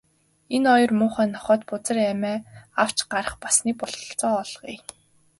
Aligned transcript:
Энэ 0.55 0.67
хоёр 0.73 0.91
муухай 0.99 1.27
нохойд 1.33 1.61
бузар 1.69 1.97
амиа 2.13 2.35
авч 2.83 2.97
гарах 3.11 3.35
бас 3.43 3.55
нэг 3.65 3.75
бололцоо 3.81 4.33
олгоё. 4.43 4.79